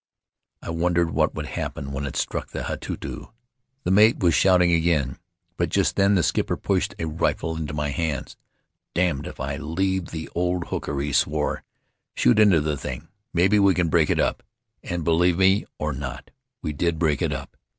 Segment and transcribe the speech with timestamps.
[0.63, 3.27] I wondered what would happen when it struck the Hatutu.
[3.83, 5.17] The mate Faery Lands of the South Seas was shouting again,
[5.57, 8.35] but just then the skipper pushed a rifle into my hands.
[8.95, 11.61] 'Damned if I leave the old hooker,' he swore.
[12.15, 14.41] 'Shoot into the thing— maybe we can break it up.'
[14.81, 16.31] And, believe me or not,
[16.63, 17.55] we did break it up.